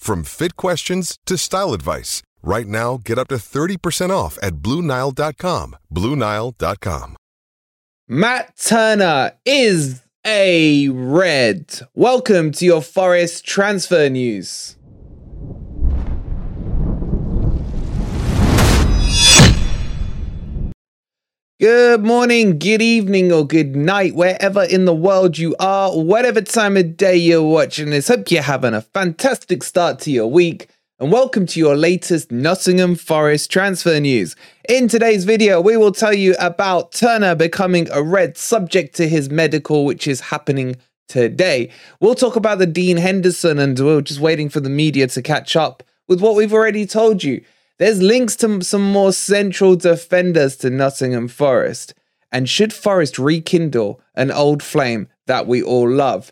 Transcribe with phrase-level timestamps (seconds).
[0.00, 2.22] from fit questions to style advice.
[2.42, 5.76] Right now, get up to 30% off at BlueNile.com.
[5.94, 7.16] BlueNile.com.
[8.08, 11.80] Matt Turner is a red.
[11.94, 14.76] Welcome to your Forest transfer news.
[21.60, 26.78] Good morning, good evening, or good night, wherever in the world you are, whatever time
[26.78, 28.08] of day you're watching this.
[28.08, 32.94] Hope you're having a fantastic start to your week, and welcome to your latest Nottingham
[32.94, 34.36] Forest transfer news.
[34.70, 39.28] In today's video, we will tell you about Turner becoming a red subject to his
[39.28, 40.76] medical, which is happening
[41.08, 41.70] today.
[42.00, 45.56] We'll talk about the Dean Henderson, and we're just waiting for the media to catch
[45.56, 47.44] up with what we've already told you.
[47.80, 51.94] There's links to some more central defenders to Nottingham Forest.
[52.30, 56.30] And should Forest rekindle an old flame that we all love?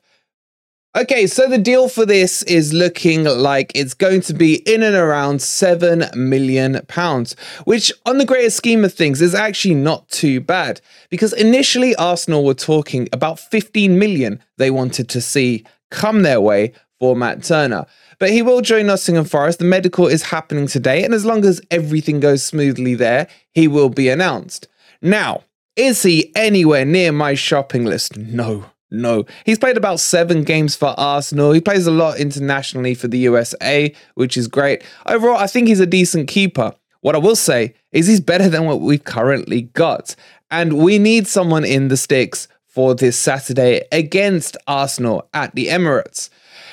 [0.95, 4.95] Okay, so the deal for this is looking like it's going to be in and
[4.95, 10.43] around seven million pounds, which, on the greater scheme of things, is actually not too
[10.43, 10.83] bad.
[11.09, 16.75] Because initially, Arsenal were talking about 15 million they wanted to see come their way
[16.99, 17.87] for Matt Turner.
[18.19, 19.61] But he will join Nottingham Forest.
[19.61, 23.91] The medical is happening today, and as long as everything goes smoothly there, he will
[23.91, 24.67] be announced.
[25.01, 25.45] Now,
[25.77, 28.17] is he anywhere near my shopping list?
[28.17, 28.65] No.
[28.91, 29.25] No.
[29.45, 31.53] He's played about seven games for Arsenal.
[31.53, 34.83] He plays a lot internationally for the USA, which is great.
[35.07, 36.75] Overall, I think he's a decent keeper.
[37.01, 40.17] What I will say is he's better than what we've currently got.
[40.51, 46.31] And we need someone in the sticks for this Saturday against Arsenal at the Emirates.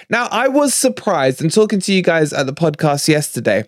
[0.09, 3.66] Now, I was surprised and talking to you guys at the podcast yesterday.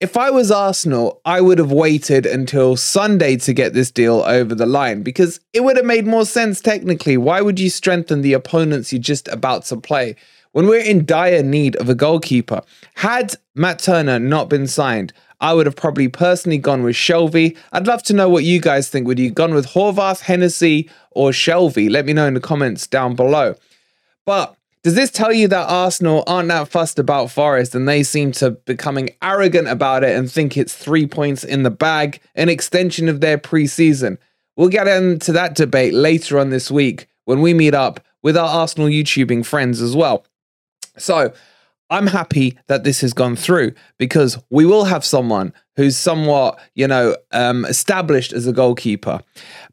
[0.00, 4.54] If I was Arsenal, I would have waited until Sunday to get this deal over
[4.54, 7.16] the line because it would have made more sense technically.
[7.16, 10.14] Why would you strengthen the opponents you're just about to play
[10.52, 12.62] when we're in dire need of a goalkeeper?
[12.94, 17.56] Had Matt Turner not been signed, I would have probably personally gone with Shelby.
[17.72, 19.06] I'd love to know what you guys think.
[19.06, 21.88] Would you gone with Horvath, Hennessy, or Shelby?
[21.88, 23.56] Let me know in the comments down below.
[24.24, 28.32] But does this tell you that Arsenal aren't that fussed about Forest and they seem
[28.32, 32.48] to be becoming arrogant about it and think it's three points in the bag, an
[32.48, 34.18] extension of their preseason?
[34.56, 38.48] We'll get into that debate later on this week when we meet up with our
[38.48, 40.24] Arsenal YouTubing friends as well.
[40.96, 41.32] So
[41.90, 46.86] I'm happy that this has gone through because we will have someone who's somewhat, you
[46.86, 49.20] know, um, established as a goalkeeper.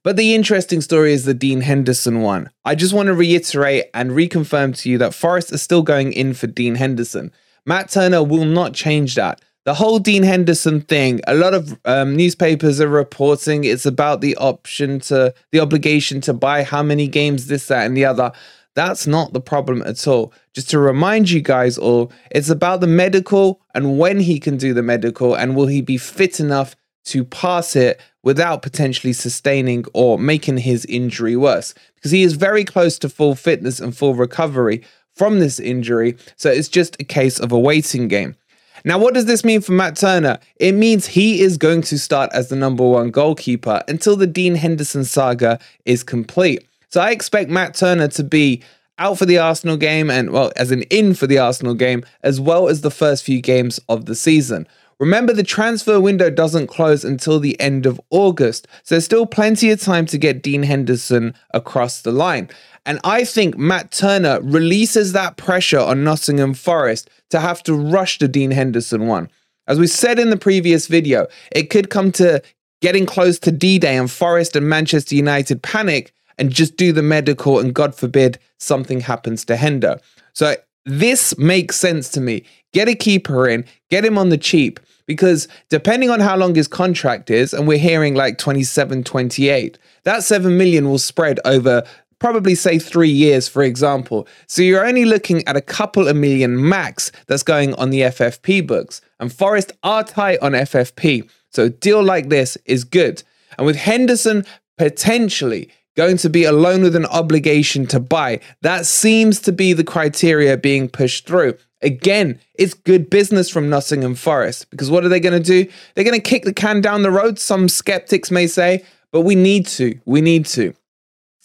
[0.04, 2.50] But the interesting story is the Dean Henderson one.
[2.64, 6.34] I just want to reiterate and reconfirm to you that Forest are still going in
[6.34, 7.32] for Dean Henderson.
[7.66, 9.42] Matt Turner will not change that.
[9.66, 14.38] The whole Dean Henderson thing, a lot of um, newspapers are reporting it's about the
[14.38, 18.32] option to, the obligation to buy how many games, this, that, and the other.
[18.76, 20.34] That's not the problem at all.
[20.54, 24.74] Just to remind you guys all, it's about the medical and when he can do
[24.74, 26.76] the medical and will he be fit enough
[27.06, 31.74] to pass it without potentially sustaining or making his injury worse.
[31.96, 34.84] Because he is very close to full fitness and full recovery
[35.14, 36.18] from this injury.
[36.36, 38.36] So it's just a case of a waiting game.
[38.84, 40.38] Now, what does this mean for Matt Turner?
[40.58, 44.56] It means he is going to start as the number one goalkeeper until the Dean
[44.56, 46.68] Henderson saga is complete.
[46.90, 48.64] So I expect Matt Turner to be
[48.98, 52.40] out for the Arsenal game and, well, as an in for the Arsenal game, as
[52.40, 54.68] well as the first few games of the season.
[54.98, 59.70] Remember, the transfer window doesn't close until the end of August, so there's still plenty
[59.70, 62.50] of time to get Dean Henderson across the line.
[62.86, 68.20] And I think Matt Turner releases that pressure on Nottingham Forest to have to rush
[68.20, 69.30] the Dean Henderson one.
[69.68, 72.42] As we said in the previous video, it could come to
[72.82, 77.02] getting close to D Day and Forest and Manchester United panic and just do the
[77.02, 80.00] medical, and God forbid something happens to Hendo.
[80.34, 80.56] So
[80.86, 82.44] this makes sense to me.
[82.74, 86.68] Get a keeper in, get him on the cheap, because depending on how long his
[86.68, 91.84] contract is, and we're hearing like 27, 28, that 7 million will spread over
[92.20, 94.28] probably say three years, for example.
[94.48, 98.66] So you're only looking at a couple of million max that's going on the FFP
[98.66, 99.02] books.
[99.20, 101.30] And Forest are tight on FFP.
[101.52, 103.24] So a deal like this is good.
[103.58, 104.46] And with Henderson
[104.78, 108.40] potentially going to be a loan with an obligation to buy.
[108.62, 111.58] That seems to be the criteria being pushed through.
[111.82, 115.70] Again, it's good business from Nottingham Forest because what are they going to do?
[115.94, 119.36] They're going to kick the can down the road, some skeptics may say, but we
[119.36, 120.00] need to.
[120.06, 120.74] We need to.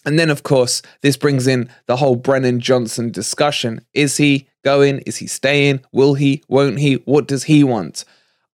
[0.04, 3.84] And then, of course, this brings in the whole Brennan Johnson discussion.
[3.92, 5.00] Is he going?
[5.00, 5.80] Is he staying?
[5.92, 6.42] Will he?
[6.48, 6.94] Won't he?
[7.04, 8.04] What does he want?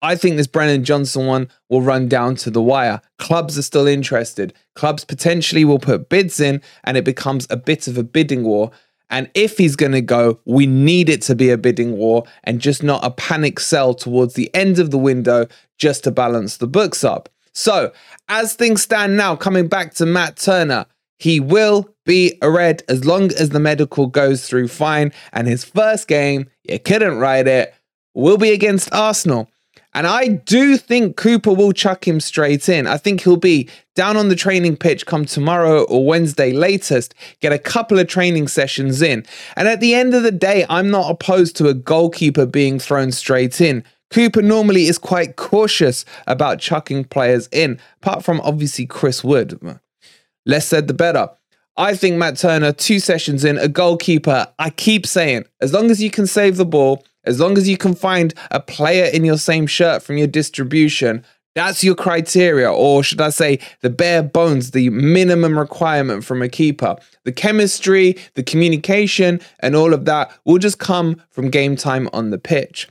[0.04, 3.02] I think this Brennan Johnson one will run down to the wire.
[3.20, 4.54] Clubs are still interested.
[4.76, 8.70] Clubs potentially will put bids in and it becomes a bit of a bidding war.
[9.10, 12.60] And if he's going to go, we need it to be a bidding war and
[12.60, 15.48] just not a panic sell towards the end of the window
[15.78, 17.30] just to balance the books up.
[17.54, 17.94] So,
[18.28, 20.86] as things stand now, coming back to Matt Turner,
[21.20, 25.14] he will be a red as long as the medical goes through fine.
[25.32, 27.74] And his first game, you couldn't write it,
[28.16, 29.50] will be against Arsenal.
[29.94, 32.88] And I do think Cooper will chuck him straight in.
[32.88, 37.54] I think he'll be down on the training pitch come tomorrow or Wednesday latest, get
[37.54, 39.26] a couple of training sessions in.
[39.56, 43.12] And at the end of the day, I'm not opposed to a goalkeeper being thrown
[43.12, 43.84] straight in.
[44.10, 49.60] Cooper normally is quite cautious about chucking players in, apart from obviously Chris Wood.
[50.46, 51.30] Less said, the better.
[51.76, 54.48] I think Matt Turner, two sessions in, a goalkeeper.
[54.60, 57.78] I keep saying, as long as you can save the ball, as long as you
[57.78, 61.24] can find a player in your same shirt from your distribution,
[61.56, 66.50] that's your criteria, or should I say, the bare bones, the minimum requirement from a
[66.50, 66.96] keeper.
[67.26, 72.32] The chemistry, the communication, and all of that will just come from game time on
[72.32, 72.88] the pitch.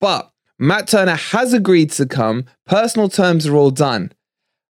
[0.00, 4.12] But Matt Turner has agreed to come, personal terms are all done.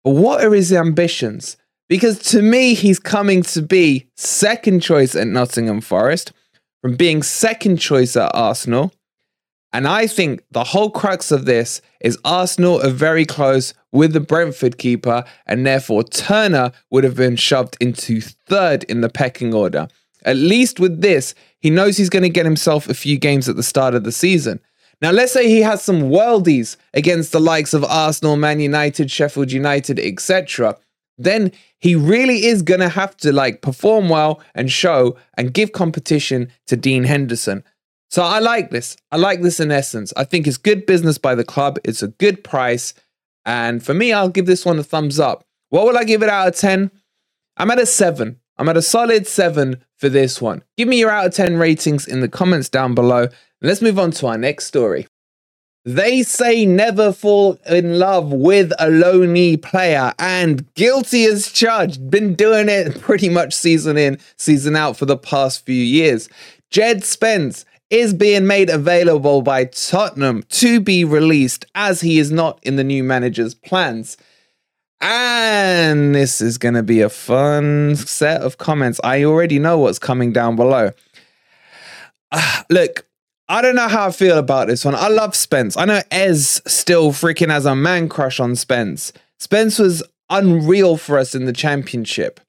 [0.03, 1.57] But what are his ambitions?
[1.89, 6.31] Because to me, he's coming to be second choice at Nottingham Forest
[6.85, 8.93] from being second choice at Arsenal.
[9.73, 14.19] And I think the whole crux of this is Arsenal are very close with the
[14.19, 19.87] Brentford keeper, and therefore Turner would have been shoved into third in the pecking order.
[20.25, 23.55] At least with this, he knows he's going to get himself a few games at
[23.55, 24.59] the start of the season.
[25.01, 29.51] Now, let's say he has some worldies against the likes of Arsenal, Man United, Sheffield
[29.51, 30.77] United, etc
[31.17, 31.51] then
[31.85, 36.51] he really is going to have to like perform well and show and give competition
[36.65, 37.63] to Dean Henderson.
[38.09, 38.97] So I like this.
[39.11, 40.11] I like this in essence.
[40.17, 41.77] I think it's good business by the club.
[41.83, 42.95] It's a good price.
[43.45, 45.45] And for me, I'll give this one a thumbs up.
[45.69, 46.89] What will I give it out of 10?
[47.55, 48.39] I'm at a 7.
[48.57, 50.63] I'm at a solid 7 for this one.
[50.77, 53.27] Give me your out of 10 ratings in the comments down below.
[53.61, 55.05] Let's move on to our next story.
[55.85, 62.09] They say never fall in love with a lonely player and guilty as charged.
[62.09, 66.27] Been doing it pretty much season in, season out for the past few years.
[66.71, 72.59] Djed Spence is being made available by Tottenham to be released as he is not
[72.63, 74.17] in the new manager's plans.
[75.01, 78.99] And this is going to be a fun set of comments.
[79.03, 80.93] I already know what's coming down below.
[82.31, 83.05] Uh, look,
[83.47, 84.95] I don't know how I feel about this one.
[84.95, 85.77] I love Spence.
[85.77, 89.13] I know Ez still freaking has a man crush on Spence.
[89.37, 92.39] Spence was unreal for us in the championship.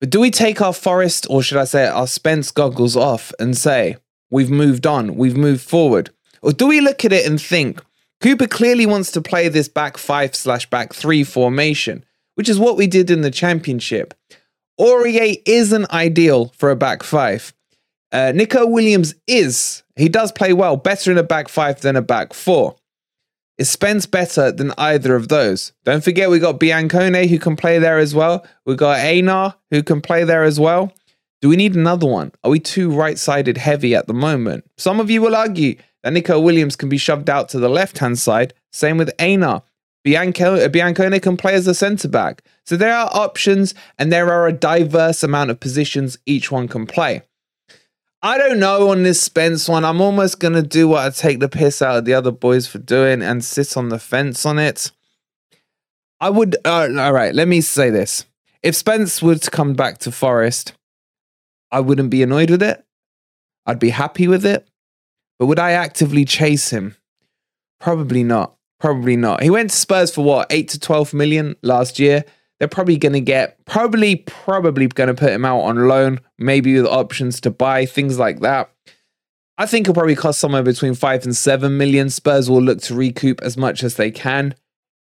[0.00, 3.56] But do we take our Forest, or should I say our Spence goggles off and
[3.56, 3.96] say,
[4.30, 6.10] we've moved on, we've moved forward?
[6.42, 7.80] Or do we look at it and think,
[8.20, 12.76] Cooper clearly wants to play this back five slash back three formation, which is what
[12.76, 14.14] we did in the championship.
[14.80, 17.52] Aurier isn't ideal for a back five.
[18.10, 19.82] Uh, Nico Williams is.
[19.96, 22.76] He does play well, better in a back five than a back four.
[23.58, 25.72] Is Spence better than either of those?
[25.84, 28.46] Don't forget we got Biancone who can play there as well.
[28.64, 30.92] We got Aina who can play there as well.
[31.42, 32.32] Do we need another one?
[32.44, 34.64] Are we too right-sided heavy at the moment?
[34.76, 38.18] Some of you will argue that Nico Williams can be shoved out to the left-hand
[38.18, 38.54] side.
[38.72, 39.62] Same with Aina.
[40.06, 42.42] Uh, Biancone can play as a centre back.
[42.64, 46.86] So there are options and there are a diverse amount of positions each one can
[46.86, 47.22] play.
[48.20, 49.84] I don't know on this Spence one.
[49.84, 52.78] I'm almost to do what I take the piss out of the other boys for
[52.78, 54.90] doing and sit on the fence on it.
[56.20, 58.24] I would, uh, all right, let me say this.
[58.60, 60.72] If Spence were to come back to Forest,
[61.70, 62.84] I wouldn't be annoyed with it.
[63.66, 64.66] I'd be happy with it.
[65.38, 66.96] But would I actively chase him?
[67.78, 68.56] Probably not.
[68.80, 69.44] Probably not.
[69.44, 72.24] He went to Spurs for what, 8 to 12 million last year.
[72.58, 76.74] They're probably going to get, probably, probably going to put him out on loan, maybe
[76.74, 78.70] with options to buy, things like that.
[79.58, 82.10] I think it'll probably cost somewhere between 5 and 7 million.
[82.10, 84.54] Spurs will look to recoup as much as they can.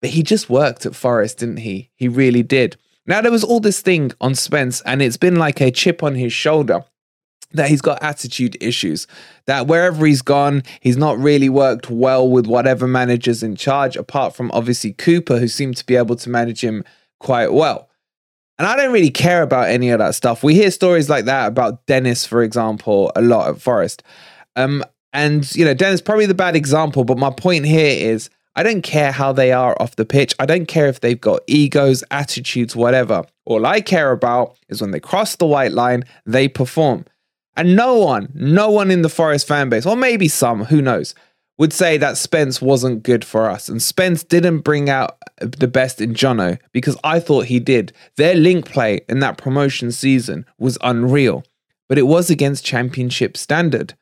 [0.00, 1.90] But he just worked at Forest, didn't he?
[1.94, 2.76] He really did.
[3.06, 6.14] Now, there was all this thing on Spence, and it's been like a chip on
[6.14, 6.84] his shoulder
[7.52, 9.06] that he's got attitude issues.
[9.46, 14.36] That wherever he's gone, he's not really worked well with whatever manager's in charge, apart
[14.36, 16.84] from obviously Cooper, who seemed to be able to manage him
[17.20, 17.88] quite well.
[18.58, 20.42] And I don't really care about any of that stuff.
[20.42, 24.02] We hear stories like that about Dennis, for example, a lot at Forest.
[24.56, 28.64] Um, and, you know, Dennis probably the bad example, but my point here is I
[28.64, 30.34] don't care how they are off the pitch.
[30.40, 33.22] I don't care if they've got egos, attitudes, whatever.
[33.44, 37.04] All I care about is when they cross the white line, they perform.
[37.56, 41.14] And no one, no one in the Forest fan base, or maybe some, who knows,
[41.58, 43.68] would say that Spence wasn't good for us.
[43.68, 47.92] And Spence didn't bring out the best in Jono because I thought he did.
[48.16, 51.44] Their link play in that promotion season was unreal,
[51.88, 53.94] but it was against championship standard.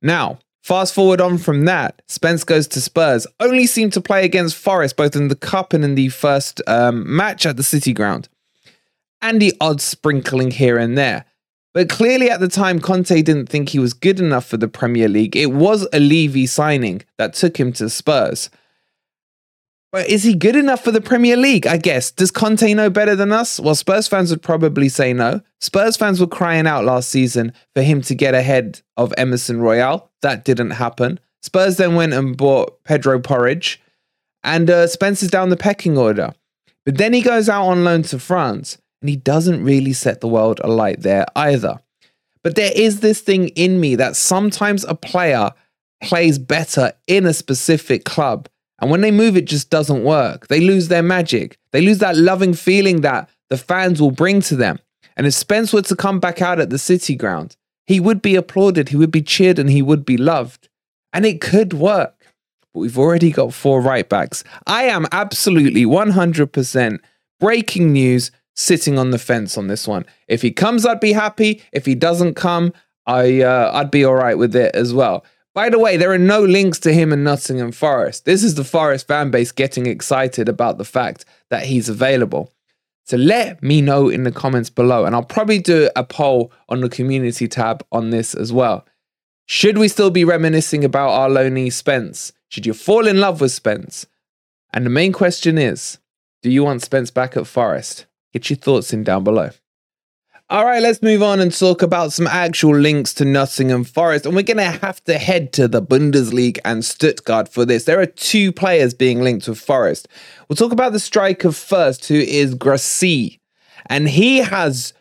[0.00, 4.56] Now, fast forward on from that, Spence goes to Spurs, only seemed to play against
[4.56, 8.28] Forest both in the Cup and in the first um, match at the City Ground.
[9.20, 11.26] And the odd sprinkling here and there.
[11.74, 15.08] But clearly at the time, Conte didn't think he was good enough for the Premier
[15.08, 15.34] League.
[15.34, 18.48] It was a Levy signing that took him to Spurs.
[19.90, 21.66] But is he good enough for the Premier League?
[21.66, 22.12] I guess.
[22.12, 23.58] Does Conte know better than us?
[23.58, 25.40] Well, Spurs fans would probably say no.
[25.60, 30.10] Spurs fans were crying out last season for him to get ahead of Emerson Royal.
[30.22, 31.18] That didn't happen.
[31.42, 33.80] Spurs then went and bought Pedro Porridge,
[34.42, 36.34] and uh, Spencer's down the pecking order.
[36.84, 40.26] But then he goes out on loan to France and he doesn't really set the
[40.26, 41.78] world alight there either.
[42.42, 45.52] But there is this thing in me that sometimes a player
[46.02, 48.48] plays better in a specific club.
[48.80, 50.46] And when they move, it just doesn't work.
[50.46, 51.58] They lose their magic.
[51.72, 54.78] They lose that loving feeling that the fans will bring to them.
[55.18, 57.56] And if Spence were to come back out at the City ground,
[57.86, 60.70] he would be applauded, he would be cheered, and he would be loved.
[61.12, 62.24] And it could work.
[62.72, 64.44] But we've already got four right backs.
[64.66, 67.00] I am absolutely 100%
[67.38, 70.06] breaking news sitting on the fence on this one.
[70.28, 71.62] If he comes, I'd be happy.
[71.72, 72.72] If he doesn't come,
[73.06, 75.24] I uh, I'd be all right with it as well.
[75.54, 78.24] By the way, there are no links to him in Nottingham Forest.
[78.24, 82.52] This is the Forest fan base getting excited about the fact that he's available.
[83.06, 86.80] So let me know in the comments below, and I'll probably do a poll on
[86.80, 88.84] the community tab on this as well.
[89.46, 92.32] Should we still be reminiscing about our lonely Spence?
[92.48, 94.06] Should you fall in love with Spence?
[94.72, 95.98] And the main question is
[96.42, 98.06] do you want Spence back at Forest?
[98.34, 99.50] Get your thoughts in down below.
[100.50, 104.26] All right, let's move on and talk about some actual links to Nottingham Forest.
[104.26, 107.84] And we're going to have to head to the Bundesliga and Stuttgart for this.
[107.84, 110.08] There are two players being linked with Forest.
[110.48, 113.38] We'll talk about the striker first, who is Guirassy.
[113.86, 114.92] And he has,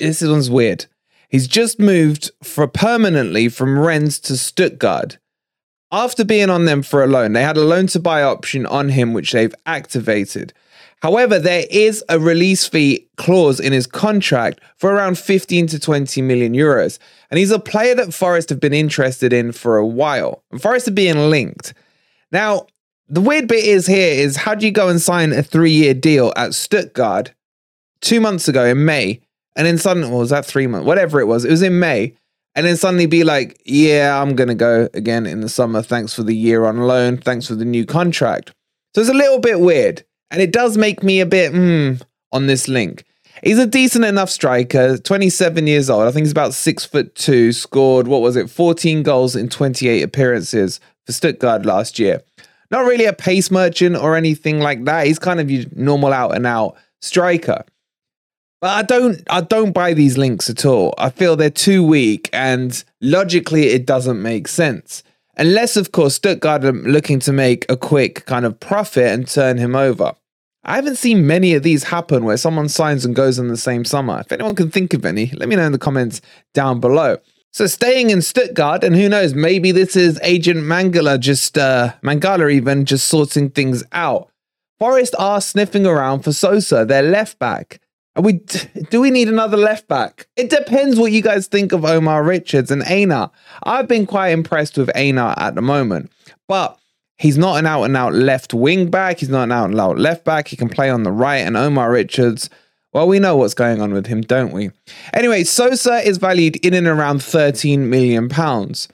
[0.00, 0.86] this one's weird.
[1.28, 5.18] He's just moved for permanently from Rennes to Stuttgart.
[5.92, 8.90] After being on them for a loan, they had a loan to buy option on
[8.90, 10.52] him, which they've activated.
[11.02, 16.20] However, there is a release fee clause in his contract for around 15 to 20
[16.22, 16.98] million euros.
[17.30, 20.44] And he's a player that Forest have been interested in for a while.
[20.50, 21.72] And Forest are being linked.
[22.30, 22.66] Now,
[23.08, 25.94] the weird bit is here is how do you go and sign a three year
[25.94, 27.32] deal at Stuttgart
[28.02, 29.20] two months ago in May?
[29.56, 30.86] And then suddenly, well, was that three months?
[30.86, 32.14] Whatever it was, it was in May.
[32.54, 35.82] And then suddenly be like, yeah, I'm going to go again in the summer.
[35.82, 37.16] Thanks for the year on loan.
[37.16, 38.52] Thanks for the new contract.
[38.94, 40.04] So it's a little bit weird.
[40.30, 41.94] And it does make me a bit hmm
[42.32, 43.04] on this link.
[43.42, 46.06] He's a decent enough striker, 27 years old.
[46.06, 47.52] I think he's about six foot two.
[47.52, 52.20] Scored, what was it, 14 goals in 28 appearances for Stuttgart last year.
[52.70, 55.06] Not really a pace merchant or anything like that.
[55.06, 57.64] He's kind of your normal out and out striker.
[58.60, 60.94] But I don't I don't buy these links at all.
[60.98, 65.02] I feel they're too weak and logically it doesn't make sense.
[65.36, 69.56] Unless of course Stuttgart are looking to make a quick kind of profit and turn
[69.56, 70.12] him over.
[70.62, 73.86] I haven't seen many of these happen where someone signs and goes in the same
[73.86, 74.20] summer.
[74.20, 76.20] If anyone can think of any, let me know in the comments
[76.52, 77.16] down below.
[77.52, 82.52] So staying in Stuttgart, and who knows, maybe this is Agent Mangala just uh Mangala
[82.52, 84.28] even just sorting things out.
[84.78, 87.80] Forest are sniffing around for Sosa, their left back.
[88.16, 88.40] Are we
[88.90, 90.26] do we need another left back?
[90.36, 93.30] It depends what you guys think of Omar Richards and Aina.
[93.62, 96.10] I've been quite impressed with Aina at the moment,
[96.48, 96.78] but
[97.18, 99.20] he's not an out and out left wing back.
[99.20, 100.48] He's not an out and out left back.
[100.48, 102.50] He can play on the right, and Omar Richards.
[102.92, 104.70] Well, we know what's going on with him, don't we?
[105.14, 108.88] Anyway, Sosa is valued in and around 13 million pounds.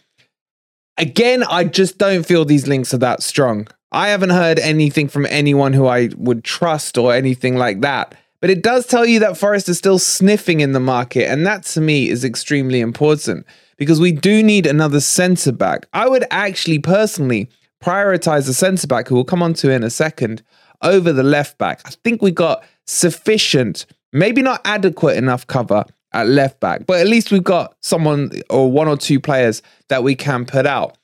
[0.98, 3.68] Again, I just don't feel these links are that strong.
[3.92, 8.14] I haven't heard anything from anyone who I would trust or anything like that.
[8.40, 11.64] But it does tell you that Forest is still sniffing in the market, and that
[11.64, 15.86] to me is extremely important because we do need another centre back.
[15.92, 17.48] I would actually personally
[17.82, 20.42] prioritize the centre back, who we'll come on to in a second,
[20.82, 21.80] over the left back.
[21.84, 27.06] I think we got sufficient, maybe not adequate enough cover at left back, but at
[27.06, 30.96] least we've got someone or one or two players that we can put out.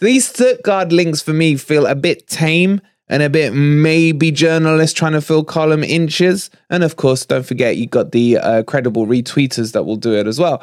[0.00, 5.12] These Stuttgart links for me feel a bit tame and a bit maybe journalists trying
[5.12, 6.50] to fill column inches.
[6.70, 10.26] And of course, don't forget you got the uh, credible retweeters that will do it
[10.26, 10.62] as well.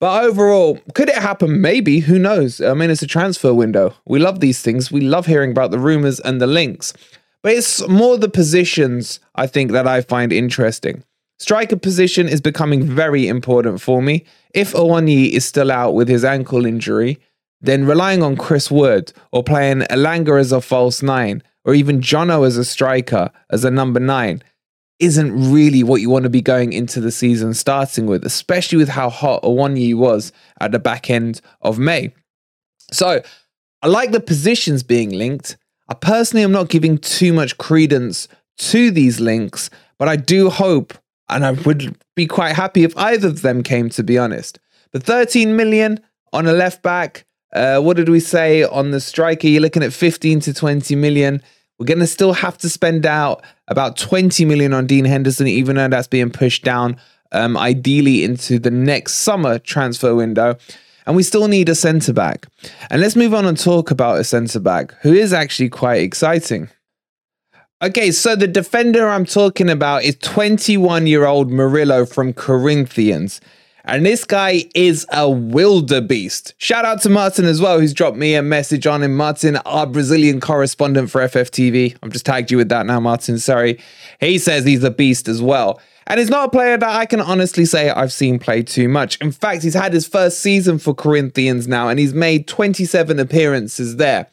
[0.00, 1.60] But overall, could it happen?
[1.60, 1.98] Maybe.
[2.00, 2.60] Who knows?
[2.60, 3.94] I mean, it's a transfer window.
[4.06, 4.92] We love these things.
[4.92, 6.92] We love hearing about the rumors and the links.
[7.42, 11.02] But it's more the positions I think that I find interesting.
[11.40, 14.24] Striker position is becoming very important for me.
[14.54, 17.20] If Awoniyi is still out with his ankle injury,
[17.60, 22.46] then relying on Chris Wood or playing Elanga as a false nine or even Jono
[22.46, 24.42] as a striker, as a number nine,
[25.00, 28.88] isn't really what you want to be going into the season starting with, especially with
[28.88, 30.32] how hot Awoniyi was
[30.62, 32.14] at the back end of May.
[32.90, 33.20] So
[33.82, 35.58] I like the positions being linked.
[35.90, 40.94] I personally am not giving too much credence to these links, but I do hope,
[41.28, 44.58] and I would be quite happy if either of them came, to be honest.
[44.90, 46.00] But 13 million
[46.32, 49.48] on a left back, uh, what did we say on the striker?
[49.48, 51.42] You're looking at 15 to 20 million.
[51.78, 55.76] We're going to still have to spend out about 20 million on Dean Henderson, even
[55.76, 56.96] though that's being pushed down
[57.32, 60.56] um, ideally into the next summer transfer window.
[61.06, 62.46] And we still need a centre back.
[62.90, 66.68] And let's move on and talk about a centre back who is actually quite exciting.
[67.80, 73.40] Okay, so the defender I'm talking about is 21 year old Murillo from Corinthians.
[73.88, 76.52] And this guy is a wildebeest.
[76.58, 79.16] Shout out to Martin as well, who's dropped me a message on him.
[79.16, 81.96] Martin, our Brazilian correspondent for FFTV.
[82.02, 83.38] I've just tagged you with that now, Martin.
[83.38, 83.80] Sorry.
[84.20, 85.80] He says he's a beast as well.
[86.06, 89.16] And he's not a player that I can honestly say I've seen play too much.
[89.22, 93.96] In fact, he's had his first season for Corinthians now, and he's made 27 appearances
[93.96, 94.26] there.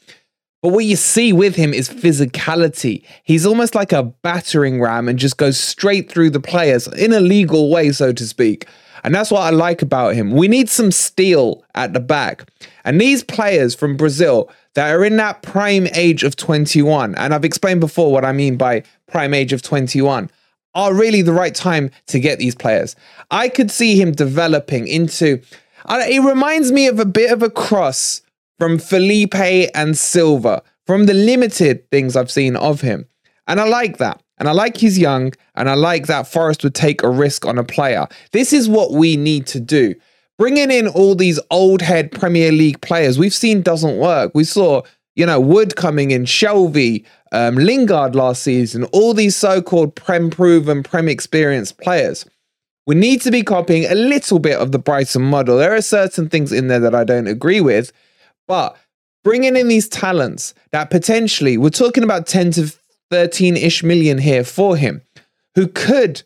[0.62, 3.06] But what you see with him is physicality.
[3.24, 7.22] He's almost like a battering ram and just goes straight through the players in a
[7.22, 8.68] legal way, so to speak.
[9.06, 10.32] And that's what I like about him.
[10.32, 12.50] We need some steel at the back.
[12.84, 17.46] And these players from Brazil that are in that prime age of 21, and I've
[17.46, 20.32] explained before what I mean by prime age of 21,
[20.74, 22.96] are really the right time to get these players.
[23.30, 25.40] I could see him developing into,
[25.88, 28.24] it reminds me of a bit of a cross
[28.58, 33.06] from Felipe and Silva, from the limited things I've seen of him.
[33.48, 34.20] And I like that.
[34.38, 37.58] And I like he's young, and I like that Forest would take a risk on
[37.58, 38.08] a player.
[38.32, 39.96] This is what we need to do.
[40.38, 44.32] Bringing in all these old head Premier League players we've seen doesn't work.
[44.36, 44.82] We saw,
[45.16, 50.30] you know, Wood coming in, Shelvey, um, Lingard last season, all these so called Prem
[50.30, 52.26] proven, Prem experienced players.
[52.88, 55.58] We need to be copying a little bit of the Brighton model.
[55.58, 57.92] There are certain things in there that I don't agree with,
[58.48, 58.78] but
[59.24, 62.74] bringing in these talents that potentially, we're talking about 10 to
[63.16, 65.02] 13 ish million here for him,
[65.56, 66.22] who could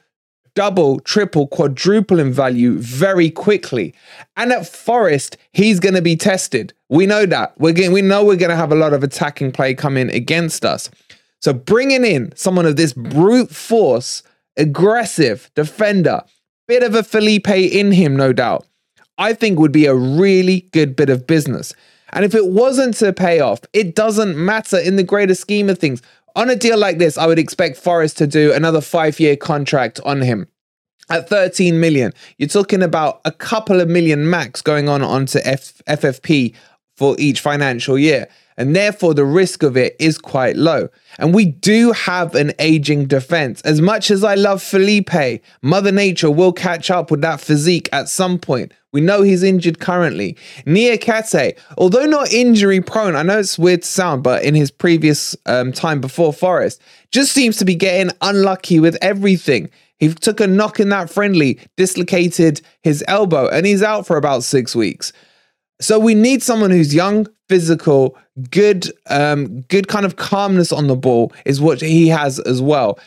[0.56, 3.93] double, triple, quadruple in value very quickly.
[4.36, 6.73] And at Forest, he's going to be tested.
[6.89, 7.54] We know that.
[7.60, 10.65] We're getting, we know we're going to have a lot of attacking play coming against
[10.65, 10.89] us.
[11.41, 14.23] So bringing in someone of this brute force,
[14.58, 16.23] aggressive defender,
[16.67, 18.65] bit of a Felipe in him, no doubt,
[19.19, 21.71] I think would be a really good bit of business.
[22.12, 25.78] And if it wasn't to pay off, it doesn't matter in the greater scheme of
[25.78, 26.02] things.
[26.39, 29.99] On a deal like this, I would expect Forest to do another five year contract
[30.06, 30.47] on him.
[31.10, 35.82] At 13 million, you're talking about a couple of million max going on onto F-
[35.86, 36.56] FFP
[36.95, 38.30] for each financial year.
[38.60, 40.89] And therefore, the risk of it is quite low.
[41.17, 43.62] And we do have an aging defense.
[43.62, 48.10] As much as I love Felipe, Mother Nature will catch up with that physique at
[48.10, 48.74] some point.
[48.91, 50.36] We know he's injured currently.
[50.65, 55.38] Niakhaté, although not injury prone, I know it's weird to sound, but in his previous
[55.45, 59.69] um, time before Forest, just seems to be getting unlucky with everything.
[60.00, 64.43] He took a knock in that friendly, dislocated his elbow, and he's out for about
[64.43, 65.13] six weeks.
[65.82, 68.18] So we need someone who's young, physical,
[68.52, 73.00] good, um, good kind of calmness on the ball is what he has as well.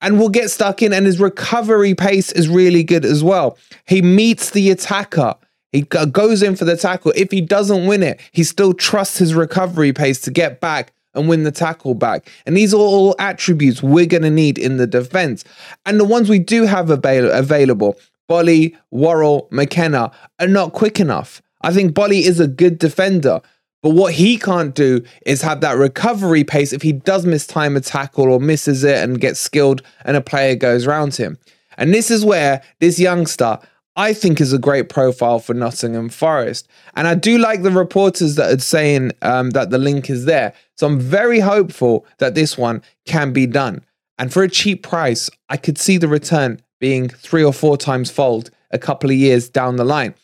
[0.00, 3.58] and will get stuck in, and his recovery pace is really good as well.
[3.84, 5.34] He meets the attacker.
[5.72, 7.12] He goes in for the tackle.
[7.16, 11.28] If he doesn't win it, he still trusts his recovery pace to get back and
[11.28, 12.30] win the tackle back.
[12.46, 15.42] And these are all attributes we're going to need in the defense.
[15.84, 17.98] And the ones we do have avail- available,
[18.30, 21.42] Boly, Worrell, McKenna, are not quick enough.
[21.60, 23.40] I think Boly is a good defender,
[23.82, 27.76] but what he can't do is have that recovery pace if he does miss time
[27.76, 31.38] a tackle or misses it and gets skilled and a player goes around him.
[31.76, 33.58] And this is where this youngster,
[33.94, 36.68] I think, is a great profile for Nottingham Forest.
[36.96, 40.54] And I do like the reporters that are saying um, that the link is there.
[40.76, 43.84] So I'm very hopeful that this one can be done.
[44.18, 48.10] And for a cheap price, I could see the return being three or four times
[48.10, 50.14] fold a couple of years down the line.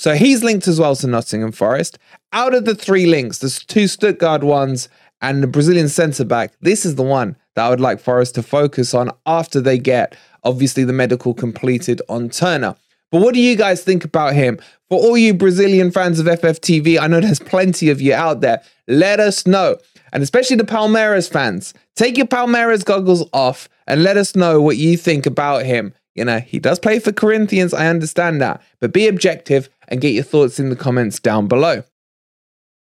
[0.00, 1.98] So he's linked as well to Nottingham Forest.
[2.32, 4.88] Out of the three links, there's two Stuttgart ones
[5.20, 6.54] and the Brazilian centre back.
[6.62, 10.16] This is the one that I would like Forest to focus on after they get,
[10.42, 12.76] obviously, the medical completed on Turner.
[13.12, 14.58] But what do you guys think about him?
[14.88, 18.62] For all you Brazilian fans of FFTV, I know there's plenty of you out there.
[18.88, 19.76] Let us know.
[20.14, 24.78] And especially the Palmeiras fans, take your Palmeiras goggles off and let us know what
[24.78, 25.92] you think about him.
[26.14, 30.14] You know, he does play for Corinthians, I understand that, but be objective and get
[30.14, 31.82] your thoughts in the comments down below.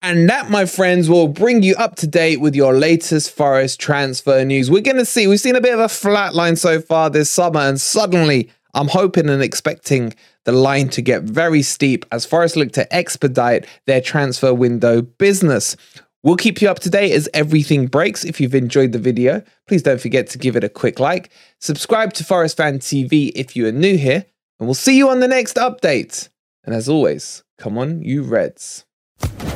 [0.00, 4.44] And that, my friends, will bring you up to date with your latest Forest transfer
[4.44, 4.70] news.
[4.70, 7.28] We're going to see, we've seen a bit of a flat line so far this
[7.28, 12.54] summer, and suddenly I'm hoping and expecting the line to get very steep as Forest
[12.54, 15.76] look to expedite their transfer window business.
[16.22, 18.24] We'll keep you up to date as everything breaks.
[18.24, 21.30] If you've enjoyed the video, please don't forget to give it a quick like.
[21.60, 24.26] Subscribe to Forest Fan TV if you are new here,
[24.60, 26.28] and we'll see you on the next update.
[26.68, 28.84] And as always, come on, you Reds.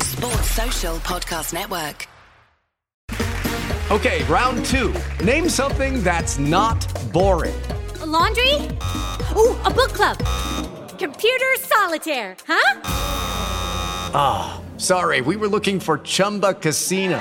[0.01, 2.09] Sports Social Podcast Network.
[3.91, 4.95] Okay, round two.
[5.23, 6.81] Name something that's not
[7.13, 7.53] boring.
[8.01, 8.55] A laundry?
[9.37, 10.17] Ooh, a book club.
[10.99, 12.81] Computer solitaire, huh?
[14.15, 14.55] Ah.
[14.57, 14.79] Oh.
[14.79, 17.21] Sorry, we were looking for Chumba Casino.